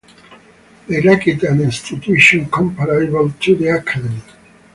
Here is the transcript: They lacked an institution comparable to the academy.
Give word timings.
They 0.87 0.99
lacked 1.03 1.27
an 1.43 1.61
institution 1.61 2.49
comparable 2.49 3.29
to 3.41 3.55
the 3.55 3.67
academy. 3.67 4.23